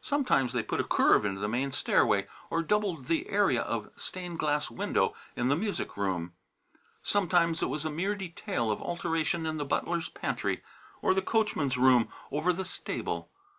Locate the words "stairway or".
1.70-2.62